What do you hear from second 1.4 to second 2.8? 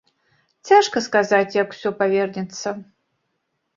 як усё павернецца.